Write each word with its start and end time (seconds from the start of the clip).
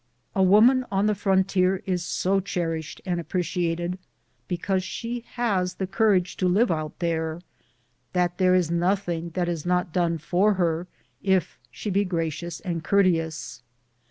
A 0.35 0.41
woman 0.41 0.83
on 0.91 1.05
the 1.05 1.13
frontier 1.13 1.83
is 1.85 2.03
so 2.03 2.39
cherished 2.39 3.01
and 3.05 3.19
appre 3.21 3.41
ciated, 3.41 3.99
because 4.47 4.83
she 4.83 5.23
has 5.33 5.75
the 5.75 5.85
courage 5.85 6.35
to 6.37 6.47
live 6.47 6.71
out 6.71 6.97
there, 6.97 7.39
that 8.13 8.39
there 8.39 8.55
is 8.55 8.71
nothing 8.71 9.29
that 9.35 9.47
is 9.47 9.63
not 9.63 9.93
done 9.93 10.17
for 10.17 10.55
her 10.55 10.87
if 11.21 11.59
she 11.69 11.91
be 11.91 12.03
gracious 12.03 12.59
and 12.61 12.83
courteous. 12.83 13.61